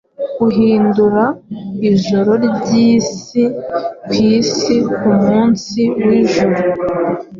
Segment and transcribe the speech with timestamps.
[0.45, 1.23] uhindura
[1.91, 3.43] ijoro ryisi
[4.07, 6.59] kwisi kumunsi wijuru